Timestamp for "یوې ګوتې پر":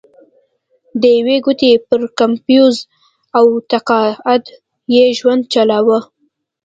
1.17-2.01